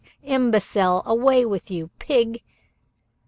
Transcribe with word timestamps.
Imbecile! 0.23 1.03
Away 1.05 1.45
with 1.45 1.69
you! 1.69 1.89
Pig!" 1.99 2.41